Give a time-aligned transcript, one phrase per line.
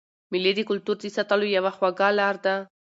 [0.31, 2.55] مېلې د کلتور د ساتلو یوه خوږه لار ده.